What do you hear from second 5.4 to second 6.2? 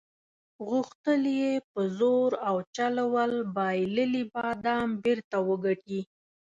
وګټي.